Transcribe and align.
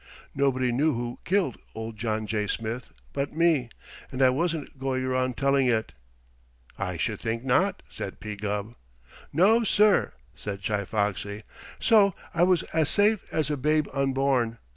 Nobody 0.33 0.71
knew 0.71 0.95
who 0.95 1.19
killed 1.25 1.59
old 1.75 1.95
John 1.95 2.25
J. 2.25 2.47
Smith 2.47 2.89
but 3.13 3.33
me, 3.35 3.69
and 4.11 4.23
I 4.23 4.31
wasn't 4.31 4.79
going 4.79 5.05
around 5.05 5.37
telling 5.37 5.67
it." 5.67 5.93
"I 6.75 6.97
should 6.97 7.19
think 7.19 7.43
not," 7.43 7.83
said 7.87 8.19
P. 8.19 8.35
Gubb. 8.35 8.73
"No, 9.31 9.63
sir!" 9.63 10.13
said 10.33 10.63
Chi 10.65 10.85
Foxy. 10.85 11.43
"So 11.79 12.15
I 12.33 12.41
was 12.41 12.63
as 12.73 12.89
safe 12.89 13.31
as 13.31 13.51
a 13.51 13.57
babe 13.57 13.87
unborn. 13.93 14.57